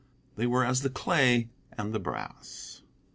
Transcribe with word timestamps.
They 0.35 0.47
were 0.47 0.65
as 0.65 0.81
the 0.81 0.89
clay 0.89 1.49
and 1.77 1.93
the 1.93 1.99
brass. 1.99 2.81